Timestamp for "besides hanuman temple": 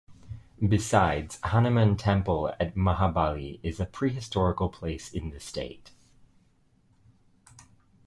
0.67-2.55